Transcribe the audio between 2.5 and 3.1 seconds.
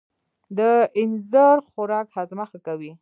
ښه کوي.